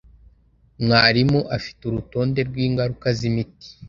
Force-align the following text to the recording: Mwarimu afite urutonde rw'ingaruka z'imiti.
Mwarimu 0.83 1.39
afite 1.57 1.81
urutonde 1.85 2.39
rw'ingaruka 2.49 3.07
z'imiti. 3.17 3.67